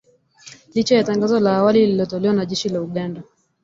Licha 0.73 0.95
ya 0.95 1.03
tangazo 1.03 1.39
la 1.39 1.57
awali 1.57 1.79
lililotolewa 1.85 2.33
na 2.33 2.45
jeshi 2.45 2.69
la 2.69 2.81
Uganda 2.81 3.23